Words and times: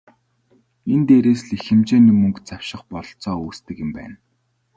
Энэ 0.93 1.05
дээрээс 1.07 1.41
л 1.47 1.51
их 1.55 1.63
хэмжээний 1.67 2.15
мөнгө 2.19 2.41
завших 2.49 2.81
бололцоо 2.91 3.35
үүсдэг 3.45 3.77
юм 3.85 3.91
байна. 3.97 4.15